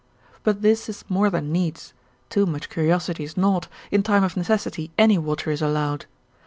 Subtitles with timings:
[0.43, 1.93] But this is more than needs,
[2.31, 6.07] too much curiosity is naught, in time of necessity any water is allowed.